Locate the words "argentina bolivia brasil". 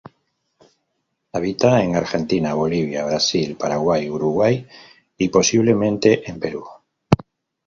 1.95-3.55